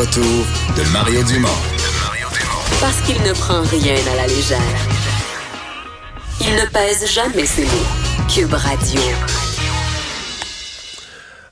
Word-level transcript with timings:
retour 0.00 0.46
de 0.78 0.92
Mario 0.94 1.22
Dumont. 1.24 1.48
Parce 2.80 3.02
qu'il 3.02 3.20
ne 3.22 3.34
prend 3.34 3.60
rien 3.60 3.96
à 4.12 4.16
la 4.16 4.26
légère. 4.26 4.58
Il 6.40 6.54
ne 6.54 6.64
pèse 6.72 7.12
jamais 7.12 7.44
ses 7.44 7.64
mots. 7.64 8.26
Cube 8.34 8.54
Radio. 8.54 8.98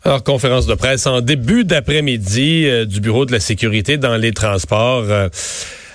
Alors, 0.03 0.25
conférence 0.25 0.65
de 0.65 0.75
presse 0.75 1.07
en 1.07 1.21
début 1.21 1.65
d'après-midi 1.65 2.65
euh, 2.67 2.87
du 2.87 3.03
Bureau 3.03 3.27
de 3.27 3.33
la 3.33 3.41
sécurité 3.41 3.99
dans 3.99 4.17
les 4.17 4.33
transports. 4.33 5.05
euh, 5.11 5.29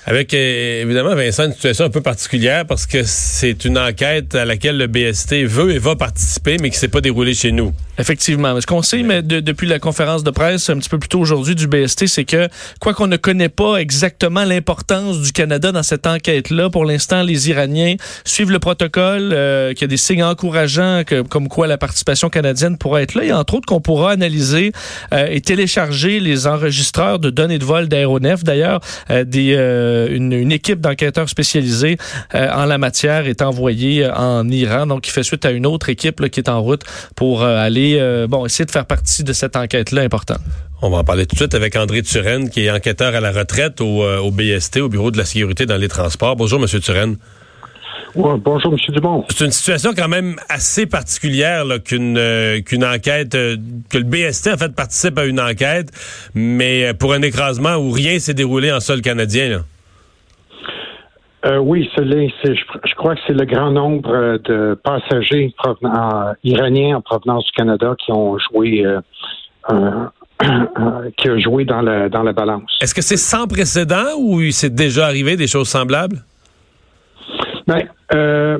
avec 0.05 0.33
euh, 0.33 0.81
évidemment, 0.81 1.15
Vincent, 1.15 1.45
une 1.45 1.53
situation 1.53 1.85
un 1.85 1.89
peu 1.89 2.01
particulière 2.01 2.67
parce 2.67 2.85
que 2.85 3.01
c'est 3.03 3.65
une 3.65 3.79
enquête 3.79 4.35
à 4.35 4.45
laquelle 4.45 4.77
le 4.77 4.87
BST 4.87 5.45
veut 5.45 5.71
et 5.71 5.79
va 5.79 5.95
participer, 5.95 6.57
mais 6.61 6.69
qui 6.69 6.77
s'est 6.77 6.89
pas 6.89 7.01
déroulée 7.01 7.33
chez 7.33 7.51
nous. 7.51 7.73
Effectivement. 7.99 8.59
Ce 8.59 8.65
qu'on 8.65 8.81
sait 8.81 9.03
mais 9.03 9.21
de- 9.21 9.39
depuis 9.39 9.67
la 9.67 9.77
conférence 9.77 10.23
de 10.23 10.31
presse 10.31 10.69
un 10.71 10.77
petit 10.77 10.89
peu 10.89 10.97
plus 10.97 11.09
tôt 11.09 11.19
aujourd'hui 11.19 11.53
du 11.53 11.67
BST, 11.67 12.07
c'est 12.07 12.25
que 12.25 12.47
quoi 12.79 12.93
qu'on 12.95 13.05
ne 13.05 13.17
connaît 13.17 13.49
pas 13.49 13.75
exactement 13.77 14.43
l'importance 14.43 15.21
du 15.21 15.31
Canada 15.31 15.71
dans 15.71 15.83
cette 15.83 16.07
enquête-là, 16.07 16.71
pour 16.71 16.85
l'instant, 16.85 17.21
les 17.21 17.49
Iraniens 17.49 17.95
suivent 18.25 18.49
le 18.49 18.57
protocole, 18.57 19.29
euh, 19.33 19.73
qu'il 19.73 19.81
y 19.81 19.83
a 19.83 19.87
des 19.87 19.97
signes 19.97 20.23
encourageants 20.23 21.03
que, 21.05 21.21
comme 21.21 21.47
quoi 21.49 21.67
la 21.67 21.77
participation 21.77 22.29
canadienne 22.29 22.77
pourra 22.79 23.03
être 23.03 23.13
là, 23.13 23.25
et 23.25 23.31
entre 23.31 23.53
autres 23.55 23.67
qu'on 23.67 23.81
pourra 23.81 24.11
analyser 24.11 24.71
euh, 25.13 25.27
et 25.29 25.41
télécharger 25.41 26.19
les 26.19 26.47
enregistreurs 26.47 27.19
de 27.19 27.29
données 27.29 27.59
de 27.59 27.65
vol 27.65 27.87
d'aéronefs. 27.89 28.43
D'ailleurs, 28.43 28.79
euh, 29.11 29.23
des, 29.23 29.53
euh, 29.55 30.07
une, 30.09 30.33
une 30.33 30.51
équipe 30.51 30.81
d'enquêteurs 30.81 31.29
spécialisés 31.29 31.97
euh, 32.33 32.49
en 32.51 32.65
la 32.65 32.79
matière 32.79 33.27
est 33.27 33.43
envoyée 33.43 34.09
en 34.09 34.49
Iran, 34.49 34.87
donc 34.87 35.01
qui 35.01 35.11
fait 35.11 35.21
suite 35.23 35.45
à 35.45 35.51
une 35.51 35.67
autre 35.67 35.89
équipe 35.89 36.19
là, 36.21 36.29
qui 36.29 36.39
est 36.39 36.49
en 36.49 36.59
route 36.61 36.81
pour 37.15 37.43
euh, 37.43 37.63
aller 37.83 37.99
euh, 37.99 38.27
bon 38.27 38.45
essayer 38.45 38.65
de 38.65 38.71
faire 38.71 38.85
partie 38.85 39.23
de 39.23 39.33
cette 39.33 39.55
enquête-là 39.55 40.01
importante. 40.01 40.39
On 40.81 40.89
va 40.89 40.97
en 40.97 41.03
parler 41.03 41.25
tout 41.25 41.35
de 41.35 41.39
suite 41.39 41.55
avec 41.55 41.75
André 41.75 42.01
Turenne, 42.01 42.49
qui 42.49 42.65
est 42.65 42.71
enquêteur 42.71 43.15
à 43.15 43.21
la 43.21 43.31
retraite 43.31 43.79
au, 43.81 44.03
euh, 44.03 44.19
au 44.19 44.31
BST, 44.31 44.81
au 44.81 44.89
Bureau 44.89 45.11
de 45.11 45.17
la 45.17 45.25
sécurité 45.25 45.65
dans 45.65 45.77
les 45.77 45.87
transports. 45.87 46.35
Bonjour, 46.35 46.59
Monsieur 46.59 46.79
Turenne. 46.79 47.17
Ouais, 48.15 48.37
bonjour, 48.37 48.73
M. 48.73 48.77
Dumont. 48.93 49.25
C'est 49.29 49.45
une 49.45 49.51
situation 49.51 49.93
quand 49.95 50.07
même 50.07 50.35
assez 50.49 50.85
particulière 50.85 51.65
qu'une 51.83 52.17
euh, 52.17 52.61
qu'une 52.61 52.85
enquête, 52.85 53.33
euh, 53.33 53.57
que 53.89 53.97
le 53.97 54.03
BST 54.03 54.49
en 54.53 54.57
fait 54.57 54.75
participe 54.75 55.17
à 55.17 55.25
une 55.25 55.39
enquête, 55.39 55.89
mais 56.35 56.93
pour 56.93 57.13
un 57.13 57.21
écrasement 57.21 57.75
où 57.75 57.89
rien 57.91 58.19
s'est 58.19 58.35
déroulé 58.35 58.71
en 58.71 58.79
sol 58.79 59.01
canadien. 59.01 59.49
Là. 59.49 59.59
Euh, 61.45 61.57
oui, 61.57 61.89
c'est 61.95 62.05
les- 62.05 62.33
c'est- 62.41 62.55
je, 62.55 62.63
je 62.85 62.95
crois 62.95 63.15
que 63.15 63.21
c'est 63.27 63.33
le 63.33 63.45
grand 63.45 63.71
nombre 63.71 64.09
euh, 64.13 64.37
de 64.37 64.79
passagers 64.81 65.53
provenant, 65.57 66.33
iraniens 66.43 66.97
en 66.97 67.01
provenance 67.01 67.45
du 67.45 67.51
Canada 67.51 67.95
qui 67.99 68.11
ont 68.13 68.37
joué, 68.37 68.85
euh, 68.85 69.01
un- 69.67 70.11
qui 71.17 71.27
a 71.29 71.37
joué 71.39 71.65
dans 71.65 71.81
la, 71.81 72.07
dans 72.09 72.23
la 72.23 72.31
balance. 72.33 72.71
Est-ce 72.81 72.95
que 72.95 73.01
c'est 73.01 73.17
sans 73.17 73.47
précédent 73.47 74.15
ou 74.19 74.39
il 74.41 74.53
s'est 74.53 74.69
déjà 74.69 75.05
arrivé 75.05 75.35
des 75.35 75.47
choses 75.47 75.67
semblables? 75.67 76.17
Ben, 77.67 77.83
euh, 78.13 78.59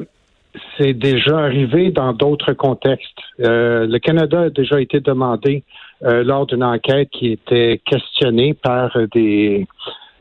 c'est 0.77 0.93
déjà 0.93 1.39
arrivé 1.39 1.91
dans 1.91 2.13
d'autres 2.13 2.53
contextes. 2.53 3.17
Euh, 3.39 3.85
le 3.87 3.99
Canada 3.99 4.41
a 4.43 4.49
déjà 4.49 4.79
été 4.81 4.99
demandé 4.99 5.63
euh, 6.03 6.23
lors 6.23 6.45
d'une 6.45 6.63
enquête 6.63 7.09
qui 7.11 7.31
était 7.31 7.81
questionnée 7.85 8.53
par 8.53 8.91
des 9.13 9.67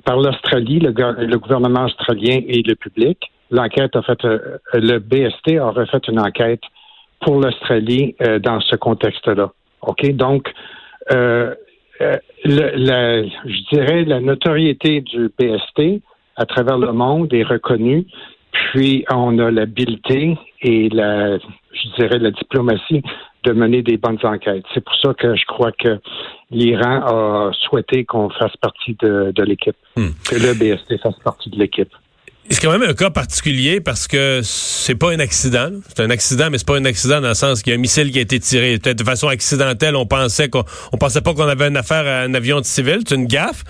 par 0.05 0.17
l'Australie, 0.17 0.79
le, 0.81 0.93
le 1.27 1.39
gouvernement 1.39 1.85
australien 1.85 2.41
et 2.47 2.63
le 2.63 2.75
public. 2.75 3.19
L'enquête 3.51 3.95
a 3.97 4.03
fait 4.03 4.25
euh, 4.25 4.59
le 4.75 4.99
BST 4.99 5.59
a 5.59 5.71
refait 5.71 6.01
une 6.09 6.21
enquête 6.21 6.63
pour 7.21 7.41
l'Australie 7.41 8.15
euh, 8.23 8.39
dans 8.39 8.61
ce 8.61 8.77
contexte-là. 8.77 9.53
OK? 9.83 10.11
Donc 10.13 10.53
euh, 11.13 11.55
euh, 12.01 12.17
le- 12.45 13.29
je 13.45 13.75
dirais 13.77 14.05
la 14.05 14.21
notoriété 14.21 15.01
du 15.03 15.31
BST 15.39 16.01
à 16.37 16.47
travers 16.47 16.79
le 16.79 16.93
monde 16.93 17.33
est 17.35 17.43
reconnue. 17.43 18.07
Puis 18.53 19.05
on 19.11 19.39
a 19.39 19.51
l'habileté 19.51 20.37
et 20.61 20.89
la, 20.91 21.39
je 21.39 21.95
dirais 21.99 22.19
la 22.19 22.31
diplomatie 22.31 23.03
de 23.45 23.53
mener 23.53 23.83
des 23.83 23.97
bonnes 23.97 24.19
enquêtes. 24.23 24.65
C'est 24.73 24.85
pour 24.85 24.95
ça 25.03 25.15
que 25.15 25.35
je 25.35 25.45
crois 25.47 25.73
que 25.73 25.99
l'Iran 26.51 27.03
a 27.07 27.51
souhaité 27.69 28.05
qu'on 28.05 28.31
fasse 28.31 28.57
partie 28.59 28.97
de, 29.01 29.33
de 29.35 29.43
l'équipe, 29.43 29.77
que 29.97 30.35
le 30.35 30.55
BST 30.55 31.01
fasse 31.03 31.19
partie 31.25 31.51
de 31.51 31.59
l'équipe. 31.59 31.93
C'est 32.51 32.61
quand 32.61 32.73
même 32.77 32.89
un 32.89 32.93
cas 32.93 33.11
particulier 33.11 33.81
parce 33.81 34.09
que 34.09 34.41
c'est 34.43 34.97
pas 34.97 35.13
un 35.13 35.21
accident. 35.21 35.71
C'est 35.89 36.01
un 36.01 36.11
accident, 36.11 36.49
mais 36.51 36.59
c'est 36.59 36.67
pas 36.67 36.77
un 36.77 36.85
accident 36.85 37.21
dans 37.21 37.29
le 37.29 37.35
sens 37.35 37.63
qu'il 37.63 37.73
y 37.73 37.77
a 37.77 37.79
un 37.79 37.81
missile 37.81 38.11
qui 38.11 38.19
a 38.19 38.23
été 38.23 38.41
tiré. 38.41 38.79
Peut-être 38.79 38.99
de 38.99 39.05
façon 39.05 39.29
accidentelle, 39.29 39.95
on 39.95 40.07
pensait 40.07 40.49
qu'on 40.49 40.65
on 40.93 40.99
pensait 40.99 41.21
pas 41.21 41.35
qu'on 41.35 41.47
avait 41.47 41.69
une 41.69 41.77
affaire 41.77 42.05
à 42.05 42.23
un 42.23 42.35
avion 42.35 42.59
de 42.61 42.65
civil. 42.65 42.99
C'est 43.07 43.15
une 43.15 43.27
gaffe. 43.27 43.63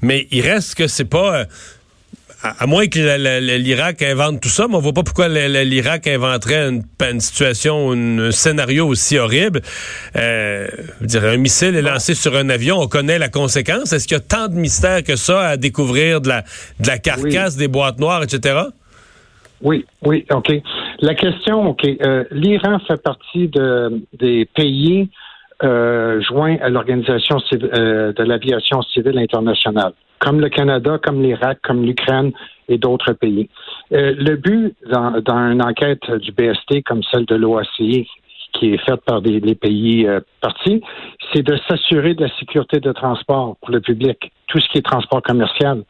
Mais 0.00 0.26
il 0.30 0.40
reste 0.40 0.74
que 0.74 0.86
c'est 0.86 1.04
pas. 1.04 1.44
À, 2.44 2.62
à 2.62 2.66
moins 2.66 2.86
que 2.86 2.98
l'Irak 3.56 4.02
invente 4.02 4.40
tout 4.40 4.48
ça, 4.48 4.66
mais 4.68 4.76
on 4.76 4.80
voit 4.80 4.92
pas 4.92 5.02
pourquoi 5.02 5.28
l'Irak 5.28 6.06
inventerait 6.06 6.68
une, 6.68 6.82
une 7.10 7.20
situation, 7.20 7.92
une- 7.92 8.20
un 8.20 8.30
scénario 8.30 8.86
aussi 8.86 9.18
horrible. 9.18 9.60
Euh, 10.16 10.66
je 10.70 11.00
veux 11.00 11.06
dire, 11.06 11.24
un 11.24 11.36
missile 11.38 11.74
est 11.74 11.82
lancé 11.82 12.14
sur 12.14 12.36
un 12.36 12.48
avion, 12.50 12.78
on 12.80 12.86
connaît 12.86 13.18
la 13.18 13.28
conséquence. 13.28 13.92
Est-ce 13.92 14.06
qu'il 14.06 14.16
y 14.16 14.20
a 14.20 14.22
tant 14.22 14.48
de 14.48 14.54
mystères 14.54 15.02
que 15.02 15.16
ça 15.16 15.40
à 15.48 15.56
découvrir 15.56 16.20
de 16.20 16.28
la, 16.28 16.42
de 16.80 16.86
la 16.86 16.98
carcasse, 16.98 17.56
des 17.56 17.68
boîtes 17.68 17.98
noires, 17.98 18.22
etc.? 18.22 18.58
Oui, 19.62 19.86
oui, 20.02 20.26
OK. 20.30 20.52
La 21.00 21.14
question, 21.14 21.66
OK, 21.70 21.84
euh, 21.86 22.24
l'Iran 22.30 22.78
fait 22.86 23.00
partie 23.02 23.48
de, 23.48 24.02
des 24.18 24.44
pays 24.54 25.08
euh, 25.62 26.20
joints 26.20 26.56
à 26.60 26.68
l'Organisation 26.68 27.36
euh, 27.52 28.12
de 28.12 28.22
l'aviation 28.22 28.82
civile 28.82 29.18
internationale, 29.18 29.92
comme 30.18 30.40
le 30.40 30.48
Canada, 30.48 30.98
comme 31.02 31.22
l'Irak, 31.22 31.58
comme 31.62 31.84
l'Ukraine 31.84 32.32
et 32.68 32.78
d'autres 32.78 33.12
pays. 33.12 33.48
Euh, 33.92 34.14
le 34.16 34.36
but 34.36 34.74
dans, 34.90 35.20
dans 35.20 35.50
une 35.50 35.62
enquête 35.62 36.10
du 36.10 36.32
BST 36.32 36.82
comme 36.84 37.02
celle 37.04 37.26
de 37.26 37.34
l'OACI, 37.34 38.08
qui 38.54 38.72
est 38.72 38.78
faite 38.78 39.00
par 39.04 39.20
des, 39.20 39.40
les 39.40 39.54
pays 39.54 40.06
euh, 40.06 40.20
partis, 40.40 40.80
c'est 41.32 41.42
de 41.42 41.56
s'assurer 41.68 42.14
de 42.14 42.22
la 42.22 42.38
sécurité 42.38 42.80
de 42.80 42.92
transport 42.92 43.56
pour 43.60 43.70
le 43.70 43.80
public, 43.80 44.32
tout 44.46 44.60
ce 44.60 44.68
qui 44.68 44.78
est 44.78 44.82
transport 44.82 45.22
commercial. 45.22 45.82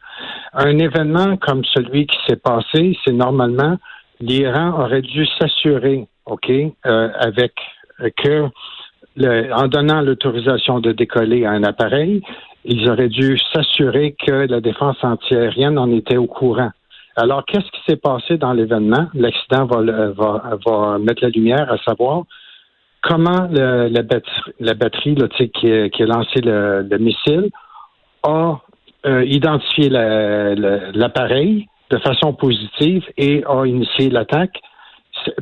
Un 0.53 0.77
événement 0.79 1.37
comme 1.37 1.63
celui 1.65 2.07
qui 2.07 2.17
s'est 2.27 2.41
passé, 2.41 2.97
c'est 3.05 3.13
normalement 3.13 3.77
l'Iran 4.19 4.81
aurait 4.81 5.01
dû 5.01 5.25
s'assurer, 5.39 6.07
ok, 6.25 6.49
euh, 6.49 7.09
avec 7.19 7.53
que 8.17 8.49
le- 9.15 9.53
en 9.53 9.67
donnant 9.67 10.01
l'autorisation 10.01 10.79
de 10.79 10.91
décoller 10.91 11.45
à 11.45 11.51
un 11.51 11.63
appareil, 11.63 12.21
ils 12.65 12.89
auraient 12.89 13.09
dû 13.09 13.37
s'assurer 13.53 14.15
que 14.25 14.47
la 14.47 14.59
défense 14.59 14.97
antiaérienne 15.03 15.77
en 15.77 15.91
était 15.91 16.17
au 16.17 16.25
courant. 16.25 16.71
Alors, 17.15 17.45
qu'est-ce 17.45 17.69
qui 17.71 17.81
s'est 17.87 17.95
passé 17.95 18.37
dans 18.37 18.53
l'événement? 18.53 19.07
L'accident 19.13 19.65
va, 19.65 19.81
va, 20.65 20.97
mettre 20.99 21.23
la 21.23 21.29
lumière 21.29 21.71
à 21.71 21.77
savoir 21.77 22.23
comment 23.01 23.47
le- 23.49 23.87
la 23.87 24.03
batterie, 24.73 25.15
la 25.15 25.27
qui, 25.53 25.71
a- 25.71 26.05
lancé 26.05 26.41
le, 26.41 26.81
le 26.89 26.97
missile 26.97 27.49
a 28.23 28.59
euh, 29.05 29.23
identifié 29.23 29.87
la- 29.89 30.55
la- 30.55 30.91
l'appareil 30.91 31.67
de 31.91 31.97
façon 31.99 32.33
positive 32.33 33.03
et 33.17 33.43
a 33.47 33.65
initié 33.65 34.09
l'attaque. 34.09 34.59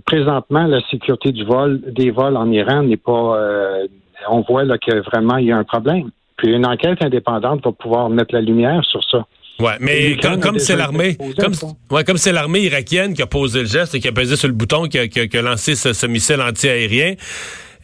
Présentement, 0.06 0.66
la 0.66 0.80
sécurité 0.90 1.32
du 1.32 1.44
vol, 1.44 1.82
des 1.88 2.12
vols 2.12 2.38
en 2.38 2.50
Iran 2.52 2.84
n'est 2.84 2.98
pas. 2.98 3.38
euh, 3.38 3.88
on 4.30 4.42
voit 4.42 4.64
là 4.64 4.78
que 4.78 4.96
vraiment 5.10 5.38
il 5.38 5.48
y 5.48 5.52
a 5.52 5.58
un 5.58 5.64
problème. 5.64 6.10
Puis 6.38 6.52
une 6.54 6.66
enquête 6.66 7.02
indépendante 7.04 7.64
va 7.64 7.72
pouvoir 7.72 8.10
mettre 8.10 8.34
la 8.34 8.42
lumière 8.42 8.84
sur 8.86 9.04
ça. 9.10 9.26
Ouais, 9.60 9.74
mais 9.80 10.18
comme, 10.22 10.40
comme 10.40 10.58
c'est 10.60 10.76
l'armée, 10.76 11.16
comme, 11.40 11.54
ouais, 11.92 12.04
comme 12.04 12.18
c'est 12.18 12.32
l'armée 12.32 12.62
irakienne 12.62 13.14
qui 13.14 13.22
a 13.22 13.28
posé 13.28 13.60
le 13.60 13.66
geste 13.66 13.94
et 13.96 14.00
qui 14.00 14.08
a 14.08 14.12
pesé 14.12 14.36
sur 14.36 14.48
le 14.48 14.54
bouton, 14.54 14.86
qui 14.88 14.98
a, 14.98 15.08
qui 15.08 15.20
a- 15.20 15.28
qui 15.28 15.38
a 15.38 15.42
lancé 15.44 15.76
ce, 15.76 15.94
ce 15.94 16.08
missile 16.08 16.42
antiaérien, 16.42 17.14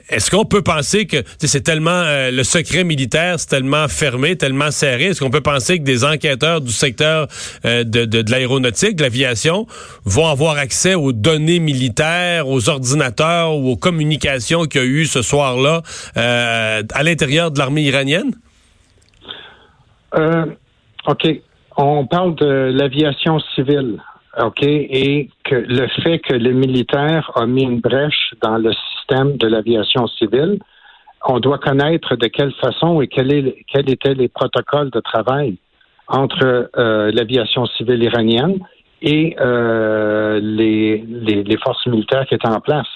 est-ce 0.09 0.31
qu'on 0.31 0.45
peut 0.45 0.63
penser 0.63 1.05
que 1.05 1.17
c'est 1.39 1.61
tellement 1.61 1.91
euh, 1.91 2.31
le 2.31 2.43
secret 2.43 2.83
militaire, 2.83 3.39
c'est 3.39 3.49
tellement 3.49 3.87
fermé, 3.87 4.35
tellement 4.35 4.71
serré, 4.71 5.05
est-ce 5.05 5.19
qu'on 5.19 5.29
peut 5.29 5.41
penser 5.41 5.77
que 5.77 5.83
des 5.83 6.03
enquêteurs 6.03 6.61
du 6.61 6.71
secteur 6.71 7.27
euh, 7.65 7.83
de, 7.83 8.05
de, 8.05 8.21
de 8.21 8.31
l'aéronautique, 8.31 8.95
de 8.95 9.03
l'aviation, 9.03 9.67
vont 10.05 10.27
avoir 10.27 10.57
accès 10.57 10.95
aux 10.95 11.13
données 11.13 11.59
militaires, 11.59 12.47
aux 12.47 12.69
ordinateurs 12.69 13.55
ou 13.55 13.69
aux 13.71 13.77
communications 13.77 14.63
qu'il 14.63 14.81
y 14.81 14.83
a 14.83 14.87
eu 14.87 15.05
ce 15.05 15.21
soir-là 15.21 15.81
euh, 16.17 16.83
à 16.91 17.03
l'intérieur 17.03 17.51
de 17.51 17.59
l'armée 17.59 17.83
iranienne? 17.83 18.33
Euh, 20.15 20.45
OK. 21.07 21.27
On 21.77 22.05
parle 22.07 22.35
de 22.35 22.71
l'aviation 22.73 23.39
civile. 23.55 24.01
OK, 24.39 24.61
et 24.63 25.29
que 25.43 25.55
le 25.55 25.87
fait 26.03 26.19
que 26.19 26.33
le 26.33 26.51
militaire 26.51 27.31
a 27.35 27.45
mis 27.45 27.63
une 27.63 27.79
brèche 27.79 28.33
dans 28.41 28.57
le 28.57 28.71
de 29.09 29.47
l'aviation 29.47 30.07
civile, 30.07 30.59
on 31.25 31.39
doit 31.39 31.57
connaître 31.57 32.15
de 32.15 32.27
quelle 32.27 32.53
façon 32.53 33.01
et 33.01 33.07
quels 33.07 33.31
étaient 33.89 34.13
les 34.13 34.29
protocoles 34.29 34.89
de 34.89 34.99
travail 34.99 35.57
entre 36.07 36.69
euh, 36.77 37.11
l'aviation 37.11 37.65
civile 37.65 38.03
iranienne 38.03 38.59
et 39.01 39.35
euh, 39.39 40.39
les, 40.41 41.57
forces 41.63 41.85
militaires 41.87 42.25
qui 42.25 42.35
étaient 42.35 42.49
en 42.49 42.61
place. 42.61 42.87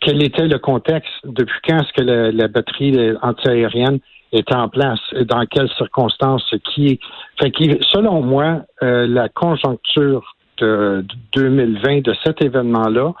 Quel 0.00 0.22
était 0.22 0.46
le 0.46 0.58
contexte? 0.58 1.12
Depuis 1.24 1.58
quand 1.66 1.76
est-ce 1.76 1.92
que 1.92 2.02
la, 2.02 2.48
batterie 2.48 2.96
antiaérienne 3.22 3.98
était 4.32 4.54
en 4.54 4.68
place? 4.68 5.00
Et 5.14 5.24
dans 5.24 5.44
quelles 5.46 5.70
circonstances? 5.76 6.54
Qui, 6.72 7.00
selon 7.40 8.22
moi, 8.22 8.62
euh, 8.82 9.06
la 9.06 9.28
conjoncture 9.28 10.36
de 10.58 11.04
2020 11.34 12.02
de 12.02 12.14
cet 12.24 12.42
événement-là 12.42 13.12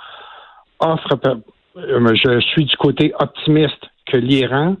offre, 0.80 1.18
je 1.86 2.40
suis 2.40 2.64
du 2.64 2.76
côté 2.76 3.12
optimiste 3.18 3.86
que 4.06 4.16
l'Iran, 4.16 4.76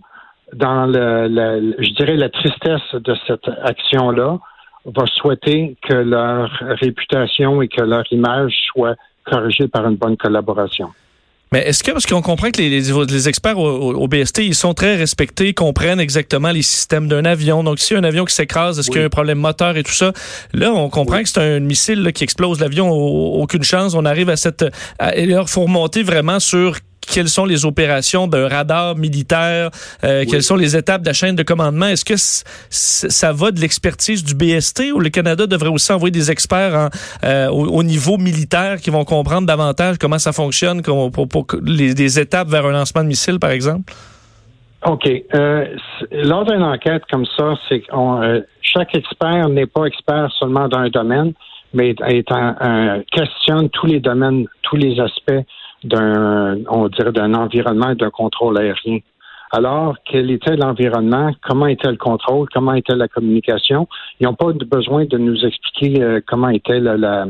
dans 0.54 0.86
le, 0.86 1.74
je 1.78 1.90
dirais 1.94 2.16
la 2.16 2.28
tristesse 2.28 2.94
de 2.94 3.14
cette 3.26 3.48
action-là, 3.62 4.38
va 4.86 5.06
souhaiter 5.06 5.76
que 5.86 5.94
leur 5.94 6.50
réputation 6.80 7.60
et 7.62 7.68
que 7.68 7.82
leur 7.82 8.04
image 8.10 8.54
soient 8.72 8.96
corrigées 9.24 9.68
par 9.68 9.86
une 9.86 9.96
bonne 9.96 10.16
collaboration. 10.16 10.88
Mais 11.52 11.60
est-ce 11.60 11.82
que, 11.82 11.92
parce 11.92 12.04
qu'on 12.04 12.20
comprend 12.20 12.50
que 12.50 12.60
les, 12.60 12.68
les, 12.68 13.28
experts 13.28 13.58
au, 13.58 14.06
BST, 14.06 14.40
ils 14.40 14.54
sont 14.54 14.74
très 14.74 14.96
respectés, 14.96 15.54
comprennent 15.54 16.00
exactement 16.00 16.50
les 16.50 16.60
systèmes 16.60 17.08
d'un 17.08 17.24
avion. 17.24 17.64
Donc, 17.64 17.78
si 17.78 17.94
un 17.94 18.04
avion 18.04 18.26
qui 18.26 18.34
s'écrase, 18.34 18.78
est-ce 18.78 18.90
qu'il 18.90 19.00
y 19.00 19.02
a 19.02 19.06
un 19.06 19.10
problème 19.10 19.38
moteur 19.38 19.78
et 19.78 19.82
tout 19.82 19.92
ça? 19.92 20.12
Là, 20.52 20.74
on 20.74 20.90
comprend 20.90 21.22
que 21.22 21.28
c'est 21.28 21.40
un 21.40 21.60
missile 21.60 22.12
qui 22.12 22.22
explose 22.22 22.60
l'avion, 22.60 22.90
aucune 22.90 23.62
chance. 23.62 23.94
On 23.94 24.04
arrive 24.04 24.28
à 24.28 24.36
cette... 24.36 24.66
À, 24.98 25.16
il 25.16 25.34
faut 25.46 25.62
remonter 25.62 26.02
vraiment 26.02 26.38
sur 26.38 26.76
quelles 27.10 27.28
sont 27.28 27.44
les 27.44 27.64
opérations 27.64 28.26
d'un 28.26 28.48
radar 28.48 28.96
militaire, 28.96 29.70
euh, 30.04 30.24
quelles 30.28 30.42
sont 30.42 30.56
les 30.56 30.76
étapes 30.76 31.02
de 31.02 31.06
la 31.06 31.12
chaîne 31.12 31.36
de 31.36 31.42
commandement? 31.42 31.86
Est-ce 31.86 32.04
que 32.04 32.14
ça 32.16 33.32
va 33.32 33.50
de 33.50 33.60
l'expertise 33.60 34.24
du 34.24 34.34
BST 34.34 34.92
ou 34.92 35.00
le 35.00 35.10
Canada 35.10 35.46
devrait 35.46 35.70
aussi 35.70 35.92
envoyer 35.92 36.10
des 36.10 36.30
experts 36.30 36.90
euh, 37.24 37.48
au, 37.48 37.82
niveau 37.82 38.18
militaire 38.18 38.80
qui 38.80 38.90
vont 38.90 39.04
comprendre 39.04 39.46
davantage 39.46 39.96
comment 39.98 40.18
ça 40.18 40.32
fonctionne 40.32 40.82
pour, 40.82 41.46
les, 41.64 41.94
des 41.94 42.20
étapes 42.20 42.48
vers 42.48 42.66
un 42.66 42.72
lancement 42.72 43.02
de 43.02 43.08
missile, 43.08 43.38
par 43.38 43.50
exemple? 43.50 43.92
OK. 44.86 45.08
Euh, 45.34 45.64
lors 46.12 46.44
d'une 46.44 46.62
enquête 46.62 47.02
comme 47.10 47.26
ça, 47.36 47.54
c'est 47.68 47.82
chaque 48.62 48.94
expert 48.94 49.48
n'est 49.48 49.66
pas 49.66 49.84
expert 49.84 50.30
seulement 50.38 50.68
d'un 50.68 50.88
domaine, 50.88 51.32
mais 51.72 51.94
questionne 53.10 53.70
tous 53.70 53.86
les 53.86 54.00
domaines, 54.00 54.46
tous 54.62 54.76
les 54.76 55.00
aspects 55.00 55.42
d'un, 55.84 56.58
on 56.68 56.88
dirait, 56.88 57.12
d'un 57.12 57.34
environnement 57.34 57.90
et 57.90 57.94
d'un 57.94 58.10
contrôle 58.10 58.58
aérien. 58.58 58.98
Alors, 59.50 59.96
quel 60.04 60.30
était 60.30 60.56
l'environnement? 60.56 61.30
Comment 61.42 61.66
était 61.66 61.90
le 61.90 61.96
contrôle? 61.96 62.48
Comment 62.52 62.74
était 62.74 62.94
la 62.94 63.08
communication? 63.08 63.88
Ils 64.20 64.24
n'ont 64.24 64.34
pas 64.34 64.52
besoin 64.52 65.06
de 65.06 65.16
nous 65.16 65.44
expliquer 65.44 66.02
euh, 66.02 66.20
comment 66.26 66.48
était 66.48 66.80
la, 66.80 67.26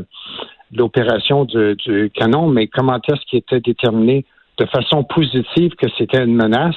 l'opération 0.73 1.45
du, 1.45 1.75
du, 1.75 2.11
canon, 2.13 2.47
mais 2.47 2.67
comment 2.67 2.99
est-ce 3.07 3.25
qu'il 3.27 3.39
était 3.39 3.61
déterminé 3.61 4.25
de 4.57 4.65
façon 4.65 5.03
positive 5.03 5.71
que 5.75 5.87
c'était 5.97 6.23
une 6.23 6.35
menace 6.35 6.75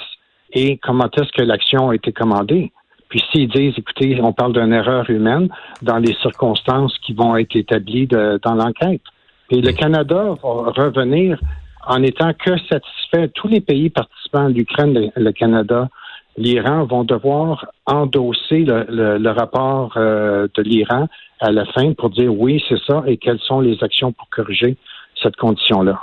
et 0.53 0.77
comment 0.79 1.11
est-ce 1.11 1.33
que 1.33 1.43
l'action 1.43 1.91
a 1.91 1.97
été 1.97 2.13
commandée? 2.13 2.71
Puis 3.09 3.23
s'ils 3.31 3.49
disent, 3.49 3.75
écoutez, 3.77 4.19
on 4.23 4.33
parle 4.33 4.53
d'une 4.53 4.73
erreur 4.73 5.11
humaine 5.11 5.49
dans 5.83 5.99
les 5.99 6.15
circonstances 6.23 6.97
qui 7.05 7.13
vont 7.13 7.37
être 7.37 7.57
établies 7.57 8.07
dans 8.07 8.55
l'enquête. 8.55 9.03
Et 9.51 9.61
le 9.61 9.73
Canada 9.73 10.35
va 10.43 10.73
revenir 10.83 11.39
en 11.87 12.03
étant 12.03 12.33
que 12.33 12.57
satisfait, 12.71 13.29
tous 13.35 13.49
les 13.49 13.61
pays 13.61 13.91
participants, 13.91 14.49
l'Ukraine, 14.49 15.11
le, 15.15 15.33
Canada, 15.33 15.89
l'Iran, 16.37 16.85
vont 16.85 17.05
devoir 17.05 17.67
endosser 17.87 18.65
le, 18.67 19.31
rapport 19.31 19.95
euh, 19.97 20.47
de 20.55 20.63
l'Iran 20.63 21.09
à 21.41 21.51
la 21.51 21.65
fin 21.67 21.93
pour 21.95 22.11
dire 22.11 22.33
oui, 22.33 22.63
c'est 22.69 22.81
ça, 22.87 23.03
et 23.07 23.17
quelles 23.17 23.41
sont 23.41 23.61
les 23.61 23.77
actions 23.83 24.13
pour 24.13 24.29
corriger 24.31 24.77
cette 25.21 25.37
condition-là. 25.37 26.01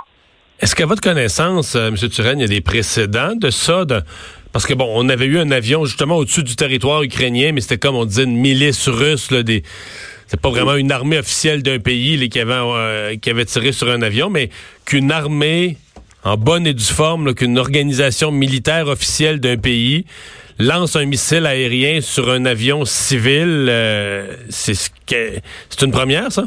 Est-ce 0.60 0.76
qu'à 0.76 0.84
votre 0.84 1.00
connaissance, 1.00 1.74
euh, 1.74 1.88
M. 1.88 1.96
Turenne, 1.96 2.38
il 2.38 2.42
y 2.42 2.44
a 2.44 2.48
des 2.48 2.60
précédents 2.60 3.34
de 3.34 3.48
ça? 3.48 3.84
Parce 4.52 4.66
que 4.66 4.74
bon, 4.74 4.88
on 4.94 5.08
avait 5.08 5.24
eu 5.24 5.38
un 5.38 5.50
avion 5.50 5.86
justement 5.86 6.16
au-dessus 6.16 6.42
du 6.42 6.54
territoire 6.54 7.02
ukrainien, 7.02 7.52
mais 7.52 7.62
c'était 7.62 7.78
comme 7.78 7.96
on 7.96 8.04
disait 8.04 8.24
une 8.24 8.36
milice 8.36 8.88
russe, 8.88 9.32
des 9.32 9.62
c'est 10.30 10.40
pas 10.40 10.50
vraiment 10.50 10.76
une 10.76 10.92
armée 10.92 11.18
officielle 11.18 11.64
d'un 11.64 11.80
pays 11.80 12.28
qui, 12.28 12.38
avait, 12.38 12.54
euh, 12.54 13.44
tiré 13.46 13.72
sur 13.72 13.90
un 13.90 14.00
avion, 14.00 14.30
mais 14.30 14.48
qu'une 14.86 15.10
armée 15.10 15.76
en 16.22 16.36
bonne 16.36 16.68
et 16.68 16.72
due 16.72 16.84
forme, 16.84 17.34
qu'une 17.34 17.58
organisation 17.58 18.30
militaire 18.30 18.86
officielle 18.86 19.40
d'un 19.40 19.56
pays 19.56 20.06
lance 20.60 20.94
un 20.94 21.06
missile 21.06 21.46
aérien 21.46 22.00
sur 22.00 22.30
un 22.30 22.44
avion 22.44 22.84
civil, 22.84 23.66
euh, 23.68 24.36
c'est 24.50 25.82
une 25.82 25.90
première, 25.90 26.30
ça? 26.30 26.44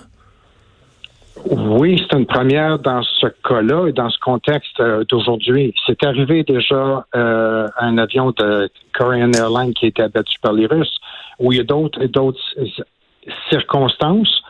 Oui, 1.45 2.01
c'est 2.09 2.17
une 2.17 2.25
première 2.25 2.79
dans 2.79 3.03
ce 3.03 3.27
cas-là 3.43 3.87
et 3.87 3.91
dans 3.91 4.09
ce 4.09 4.19
contexte 4.19 4.79
euh, 4.79 5.03
d'aujourd'hui. 5.09 5.73
C'est 5.85 6.05
arrivé 6.05 6.43
déjà 6.43 7.05
un 7.13 7.97
avion 7.97 8.31
de 8.31 8.69
Korean 8.97 9.33
Airlines 9.33 9.73
qui 9.73 9.87
a 9.87 9.89
été 9.89 10.03
abattu 10.03 10.39
par 10.41 10.53
les 10.53 10.67
Russes, 10.67 11.01
où 11.39 11.51
il 11.51 11.57
y 11.57 11.59
a 11.59 11.65
d'autres 11.65 11.99
circonstances. 13.49 14.41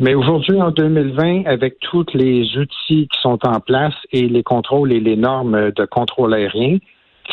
Mais 0.00 0.14
aujourd'hui, 0.14 0.60
en 0.62 0.70
2020, 0.70 1.46
avec 1.46 1.80
tous 1.80 2.06
les 2.14 2.56
outils 2.56 3.08
qui 3.08 3.20
sont 3.20 3.38
en 3.44 3.58
place 3.60 3.94
et 4.12 4.28
les 4.28 4.44
contrôles 4.44 4.92
et 4.92 5.00
les 5.00 5.16
normes 5.16 5.72
de 5.72 5.84
contrôle 5.86 6.34
aérien, 6.34 6.78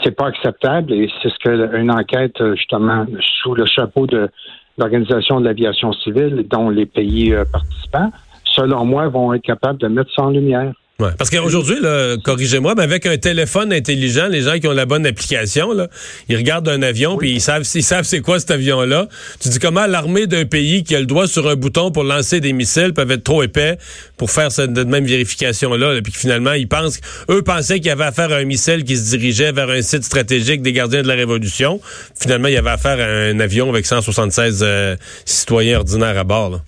c'est 0.04 0.16
pas 0.16 0.28
acceptable 0.28 0.92
et 0.94 1.10
c'est 1.22 1.30
ce 1.30 1.40
que 1.40 1.78
une 1.78 1.92
enquête, 1.92 2.44
justement, 2.56 3.06
sous 3.42 3.54
le 3.54 3.66
chapeau 3.66 4.08
de 4.08 4.30
l'Organisation 4.78 5.40
de 5.40 5.46
l'aviation 5.46 5.94
civile, 5.94 6.46
dont 6.50 6.70
les 6.70 6.86
pays 6.86 7.34
euh, 7.34 7.46
participants, 7.46 8.12
selon 8.44 8.86
moi, 8.86 9.08
vont 9.08 9.34
être 9.34 9.44
capables 9.44 9.80
de 9.80 9.88
mettre 9.88 10.12
ça 10.14 10.24
en 10.24 10.32
lumière. 10.32 10.74
Ouais, 10.97 11.09
parce 11.18 11.30
qu'aujourd'hui, 11.30 11.75
corrigez-moi, 12.24 12.74
mais 12.77 12.83
avec 12.83 13.06
un 13.06 13.18
téléphone 13.18 13.74
intelligent, 13.74 14.27
les 14.27 14.44
gens 14.44 14.57
qui 14.59 14.68
ont 14.68 14.74
la 14.74 14.86
bonne 14.86 15.06
application, 15.06 15.74
là, 15.74 15.89
ils 16.30 16.38
regardent 16.38 16.69
un 16.69 16.81
avion 16.81 17.18
puis 17.18 17.31
ils 17.31 17.42
savent, 17.42 17.68
ils 17.75 17.83
savent 17.83 18.06
c'est 18.06 18.21
quoi 18.21 18.39
cet 18.39 18.51
avion-là. 18.51 19.09
Tu 19.42 19.50
dis 19.50 19.59
comment 19.59 19.88
l'armée 19.88 20.25
d'un 20.25 20.46
pays 20.46 20.86
qui 20.86 20.96
a 20.96 21.01
le 21.01 21.05
doigt 21.05 21.27
sur 21.27 21.50
un 21.50 21.55
bouton 21.55 21.91
pour 21.91 22.05
lancer 22.05 22.39
des 22.39 22.53
missiles 22.53 22.93
peuvent 22.93 23.12
être 23.12 23.25
trop 23.25 23.43
épais 23.43 23.77
pour 24.15 24.31
faire 24.31 24.53
cette 24.53 24.72
même 24.72 25.03
vérification-là, 25.03 26.01
puis 26.01 26.13
finalement 26.13 26.53
ils 26.53 26.70
pensent, 26.70 27.01
eux 27.29 27.41
pensaient 27.41 27.79
qu'il 27.79 27.88
y 27.88 27.91
avait 27.91 28.05
affaire 28.05 28.31
à 28.31 28.38
un 28.38 28.46
missile 28.46 28.86
qui 28.86 28.96
se 28.96 29.10
dirigeait 29.10 29.51
vers 29.51 29.70
un 29.70 29.81
site 29.81 30.05
stratégique 30.05 30.62
des 30.62 30.72
gardiens 30.72 31.01
de 31.01 31.10
la 31.10 31.15
Révolution. 31.15 31.81
Finalement, 32.17 32.48
il 32.48 32.53
y 32.53 32.58
avait 32.58 32.70
affaire 32.70 33.00
à 33.00 33.03
un 33.03 33.39
avion 33.41 33.67
avec 33.70 33.86
176 33.86 34.62
euh, 34.63 34.96
citoyens 35.25 35.79
ordinaires 35.79 36.17
à 36.17 36.24
bord. 36.24 36.51
Là. 36.51 36.62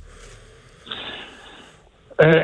Euh, 2.19 2.43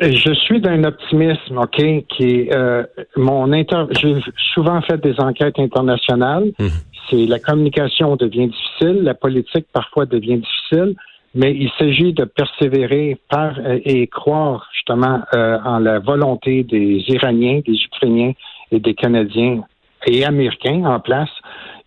je 0.00 0.34
suis 0.34 0.60
d'un 0.60 0.84
optimisme, 0.84 1.58
OK, 1.58 1.76
qui 2.08 2.24
est 2.24 2.54
euh, 2.54 2.84
mon 3.16 3.52
inter 3.52 3.84
j'ai 3.90 4.16
souvent 4.54 4.80
fait 4.82 4.98
des 4.98 5.18
enquêtes 5.20 5.58
internationales. 5.58 6.52
Mhm. 6.58 6.70
C'est 7.08 7.26
la 7.26 7.38
communication 7.38 8.16
devient 8.16 8.48
difficile, 8.48 9.02
la 9.02 9.14
politique 9.14 9.66
parfois 9.72 10.06
devient 10.06 10.38
difficile, 10.38 10.96
mais 11.34 11.54
il 11.54 11.70
s'agit 11.78 12.12
de 12.12 12.24
persévérer 12.24 13.18
par 13.28 13.58
euh, 13.58 13.78
et 13.84 14.06
croire 14.06 14.68
justement 14.74 15.20
euh, 15.34 15.58
en 15.64 15.78
la 15.78 15.98
volonté 15.98 16.62
des 16.62 17.04
Iraniens, 17.08 17.60
des 17.66 17.76
Ukrainiens 17.84 18.32
et 18.72 18.80
des 18.80 18.94
Canadiens 18.94 19.62
et 20.06 20.24
Américains 20.24 20.84
en 20.84 21.00
place 21.00 21.30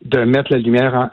de 0.03 0.19
mettre 0.19 0.51
la 0.51 0.59
lumière 0.59 1.09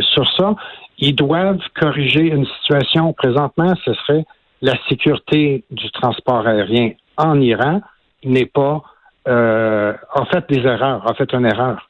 sur 0.00 0.26
ça. 0.36 0.54
Ils 0.98 1.14
doivent 1.14 1.60
corriger 1.78 2.26
une 2.26 2.46
situation. 2.46 3.12
Présentement, 3.12 3.74
ce 3.84 3.92
serait 3.94 4.24
la 4.62 4.74
sécurité 4.88 5.64
du 5.70 5.90
transport 5.90 6.46
aérien 6.46 6.92
en 7.16 7.40
Iran 7.40 7.80
n'est 8.24 8.46
pas 8.46 8.82
euh, 9.28 9.92
fait 10.30 10.44
des 10.48 10.66
erreurs, 10.66 11.08
a 11.08 11.14
fait 11.14 11.32
une 11.32 11.46
erreur. 11.46 11.88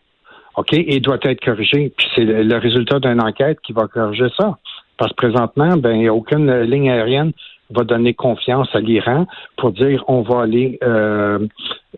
OK? 0.57 0.73
Et 0.73 1.01
doit 1.01 1.19
être 1.23 1.45
corrigé. 1.45 1.93
Puis 1.97 2.07
c'est 2.15 2.25
le, 2.25 2.57
résultat 2.59 2.99
d'une 2.99 3.23
enquête 3.23 3.61
qui 3.63 3.73
va 3.73 3.87
corriger 3.87 4.29
ça. 4.37 4.59
Parce 4.99 5.13
que 5.13 5.17
présentement, 5.17 5.77
ben, 5.77 5.93
il 5.93 6.01
n'y 6.01 6.09
a 6.09 6.15
aucune 6.15 6.63
ligne 6.63 6.91
aérienne 6.91 7.33
va 7.73 7.85
donner 7.85 8.15
confiance 8.15 8.69
à 8.75 8.81
l'Iran 8.81 9.27
pour 9.57 9.73
dire 9.73 10.05
on 10.09 10.23
va 10.23 10.43
aller 10.43 10.79
euh, 10.83 11.39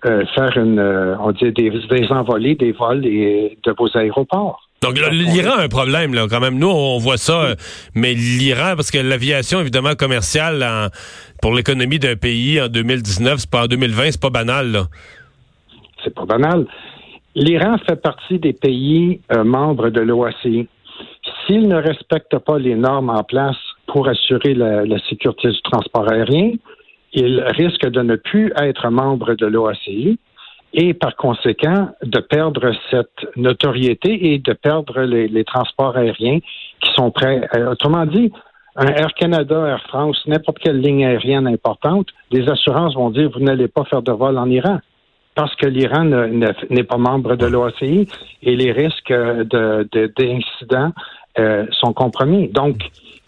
euh, 0.04 0.24
faire 0.34 0.56
une 0.56 0.80
on 1.20 1.32
dit 1.32 1.50
des, 1.52 1.70
des 1.70 2.12
envolées, 2.12 2.54
des 2.54 2.72
vols 2.72 3.06
et, 3.06 3.58
de 3.62 3.74
vos 3.76 3.96
aéroports. 3.96 4.61
Donc 4.82 4.98
l'Iran 5.12 5.58
a 5.58 5.62
un 5.62 5.68
problème 5.68 6.12
là 6.12 6.26
quand 6.28 6.40
même. 6.40 6.58
Nous 6.58 6.68
on 6.68 6.98
voit 6.98 7.16
ça, 7.16 7.54
mais 7.94 8.14
l'Iran 8.14 8.74
parce 8.76 8.90
que 8.90 8.98
l'aviation 8.98 9.60
évidemment 9.60 9.94
commerciale 9.94 10.90
pour 11.40 11.54
l'économie 11.54 12.00
d'un 12.00 12.16
pays 12.16 12.60
en 12.60 12.68
2019, 12.68 13.38
c'est 13.38 13.50
pas 13.50 13.64
en 13.64 13.66
2020, 13.66 14.10
c'est 14.10 14.20
pas 14.20 14.30
banal. 14.30 14.82
C'est 16.02 16.14
pas 16.14 16.24
banal. 16.24 16.66
L'Iran 17.34 17.76
fait 17.88 18.00
partie 18.00 18.38
des 18.38 18.52
pays 18.52 19.20
euh, 19.34 19.44
membres 19.44 19.88
de 19.88 20.00
l'OACI. 20.00 20.68
s'ils 21.46 21.68
ne 21.68 21.76
respectent 21.76 22.38
pas 22.38 22.58
les 22.58 22.74
normes 22.74 23.08
en 23.08 23.24
place 23.24 23.56
pour 23.86 24.08
assurer 24.08 24.52
la, 24.54 24.84
la 24.84 24.98
sécurité 25.08 25.48
du 25.50 25.62
transport 25.62 26.10
aérien, 26.10 26.52
ils 27.14 27.42
risquent 27.56 27.88
de 27.88 28.02
ne 28.02 28.16
plus 28.16 28.52
être 28.56 28.90
membres 28.90 29.34
de 29.34 29.46
l'OACI 29.46 30.18
et 30.74 30.94
par 30.94 31.16
conséquent 31.16 31.90
de 32.02 32.18
perdre 32.20 32.72
cette 32.90 33.36
notoriété 33.36 34.32
et 34.32 34.38
de 34.38 34.52
perdre 34.52 35.02
les, 35.02 35.28
les 35.28 35.44
transports 35.44 35.96
aériens 35.96 36.40
qui 36.80 36.92
sont 36.94 37.10
prêts. 37.10 37.48
Euh, 37.56 37.72
autrement 37.72 38.06
dit, 38.06 38.32
un 38.76 38.86
Air 38.86 39.12
Canada, 39.14 39.66
Air 39.66 39.82
France, 39.88 40.20
n'importe 40.26 40.58
quelle 40.58 40.80
ligne 40.80 41.04
aérienne 41.04 41.46
importante, 41.46 42.08
les 42.30 42.48
assurances 42.48 42.94
vont 42.94 43.10
dire 43.10 43.30
vous 43.30 43.44
n'allez 43.44 43.68
pas 43.68 43.84
faire 43.84 44.02
de 44.02 44.12
vol 44.12 44.38
en 44.38 44.48
Iran 44.48 44.78
parce 45.34 45.54
que 45.56 45.66
l'Iran 45.66 46.04
n'est 46.04 46.82
pas 46.84 46.98
membre 46.98 47.36
de 47.36 47.46
l'OACI 47.46 48.06
et 48.42 48.56
les 48.56 48.72
risques 48.72 49.12
d'incidents 49.12 50.92
de, 51.38 51.40
euh, 51.40 51.66
sont 51.72 51.94
compromis. 51.94 52.48
Donc, 52.48 52.76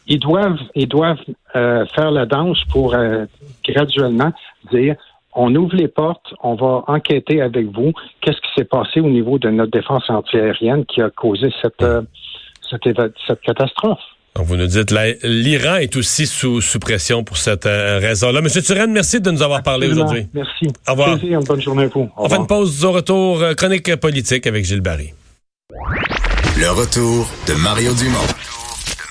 ils 0.07 0.19
doivent, 0.19 0.61
ils 0.75 0.89
doivent 0.89 1.23
euh, 1.57 1.87
faire 1.95 2.11
la 2.11 2.27
danse 2.27 2.63
pour 2.71 2.95
euh, 2.95 3.25
graduellement 3.67 4.33
dire 4.71 4.97
on 5.35 5.55
ouvre 5.55 5.75
les 5.75 5.89
portes, 5.89 6.35
on 6.43 6.55
va 6.55 6.85
enquêter 6.87 7.41
avec 7.41 7.67
vous 7.67 7.93
qu'est-ce 8.21 8.41
qui 8.41 8.51
s'est 8.57 8.65
passé 8.65 9.01
au 9.01 9.09
niveau 9.09 9.39
de 9.39 9.51
notre 9.51 9.73
défense 9.73 10.09
antiaérienne 10.09 10.85
qui 10.87 11.01
a 11.03 11.11
causé 11.11 11.49
cette, 11.61 11.83
euh, 11.83 12.03
cette, 12.71 12.83
cette 13.27 13.41
catastrophe? 13.41 14.01
Donc, 14.37 14.47
vous 14.47 14.57
nous 14.57 14.67
dites, 14.67 14.93
l'Iran 15.23 15.77
est 15.77 15.95
aussi 15.97 16.27
sous, 16.27 16.61
sous, 16.61 16.81
pression 16.81 17.23
pour 17.23 17.37
cette 17.37 17.67
euh, 17.67 18.01
raison-là. 18.01 18.41
Monsieur 18.41 18.63
Turenne, 18.63 18.91
merci 18.91 19.21
de 19.21 19.31
nous 19.31 19.43
avoir 19.43 19.63
parlé 19.63 19.87
aujourd'hui. 19.89 20.27
Merci. 20.35 20.67
Au 20.89 20.93
revoir. 20.93 21.19
Plaisir, 21.19 21.39
bonne 21.41 21.61
journée 21.61 21.85
à 21.85 21.89
vous. 21.89 22.11
Au 22.17 22.25
On 22.25 22.29
fait 22.29 22.37
une 22.37 22.47
pause 22.49 22.85
au 22.85 22.91
retour. 22.91 23.41
Euh, 23.43 23.55
chronique 23.55 23.95
politique 23.97 24.47
avec 24.49 24.65
Gilles 24.65 24.81
Barry. 24.81 25.13
Le 26.59 26.71
retour 26.71 27.29
de 27.47 27.55
Mario 27.63 27.93
Dumont. 27.95 28.54